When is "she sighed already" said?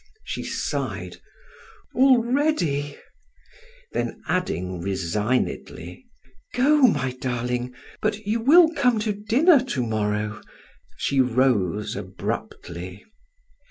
0.23-2.97